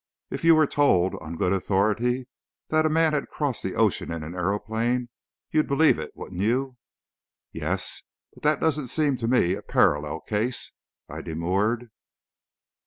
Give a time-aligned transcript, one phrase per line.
[0.31, 2.27] "If you were told, on good authority,
[2.69, 5.09] that a man had crossed the ocean in an aeroplane,
[5.51, 6.77] you'd believe it, wouldn't you?"
[7.51, 8.01] "Yes;
[8.33, 10.73] but that doesn't seem to me a parallel case,"
[11.07, 11.91] I demurred.